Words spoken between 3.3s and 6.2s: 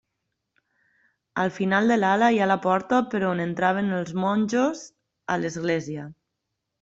entraven els monjos a l'església.